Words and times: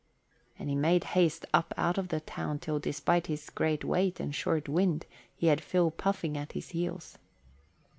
And 0.57 0.67
he 0.67 0.75
made 0.75 1.03
haste 1.13 1.45
up 1.53 1.75
out 1.77 1.99
of 1.99 2.07
the 2.07 2.21
town 2.21 2.57
till 2.57 2.79
despite 2.79 3.27
his 3.27 3.51
great 3.51 3.83
weight 3.85 4.19
and 4.19 4.33
short 4.33 4.67
wind 4.67 5.05
he 5.37 5.45
had 5.45 5.61
Phil 5.61 5.91
puffing 5.91 6.35
at 6.35 6.53
his 6.53 6.69
heels. 6.69 7.19